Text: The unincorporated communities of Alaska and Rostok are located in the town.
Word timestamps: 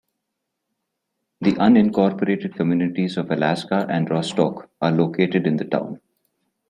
The 1.41 1.51
unincorporated 1.51 2.55
communities 2.55 3.17
of 3.17 3.29
Alaska 3.29 3.85
and 3.87 4.09
Rostok 4.09 4.67
are 4.81 4.91
located 4.91 5.45
in 5.45 5.57
the 5.57 5.65
town. 5.65 6.01